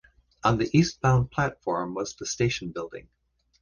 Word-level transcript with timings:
On 0.43 0.57
the 0.57 0.67
eastbound 0.75 1.29
platform 1.29 1.93
was 1.93 2.15
the 2.15 2.25
station 2.25 2.71
building. 2.71 3.07